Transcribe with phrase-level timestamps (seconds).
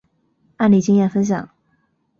[0.57, 1.47] 案例经验分享